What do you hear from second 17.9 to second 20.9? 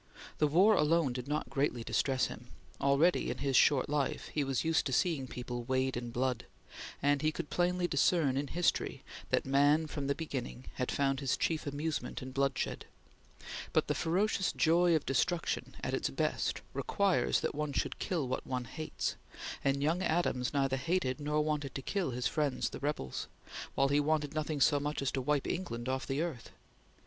kill what one hates, and young Adams neither